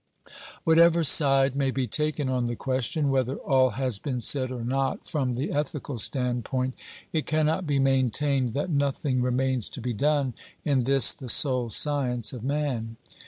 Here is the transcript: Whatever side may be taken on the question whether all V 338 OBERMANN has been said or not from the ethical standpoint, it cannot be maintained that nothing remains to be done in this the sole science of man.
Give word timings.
Whatever 0.63 1.03
side 1.03 1.55
may 1.55 1.69
be 1.69 1.85
taken 1.85 2.27
on 2.27 2.47
the 2.47 2.55
question 2.55 3.11
whether 3.11 3.35
all 3.35 3.69
V 3.69 3.75
338 3.75 3.75
OBERMANN 3.75 3.83
has 3.85 3.99
been 3.99 4.19
said 4.19 4.51
or 4.51 4.63
not 4.63 5.05
from 5.05 5.35
the 5.35 5.51
ethical 5.51 5.99
standpoint, 5.99 6.73
it 7.13 7.27
cannot 7.27 7.67
be 7.67 7.77
maintained 7.77 8.55
that 8.55 8.71
nothing 8.71 9.21
remains 9.21 9.69
to 9.69 9.79
be 9.79 9.93
done 9.93 10.33
in 10.65 10.85
this 10.85 11.13
the 11.13 11.29
sole 11.29 11.69
science 11.69 12.33
of 12.33 12.43
man. 12.43 12.97